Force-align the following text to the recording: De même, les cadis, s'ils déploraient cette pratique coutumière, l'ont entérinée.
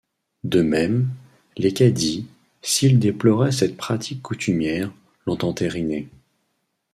De 0.43 0.63
même, 0.63 1.09
les 1.57 1.75
cadis, 1.75 2.25
s'ils 2.63 2.97
déploraient 2.97 3.51
cette 3.51 3.77
pratique 3.77 4.23
coutumière, 4.23 4.91
l'ont 5.27 5.37
entérinée. 5.45 6.09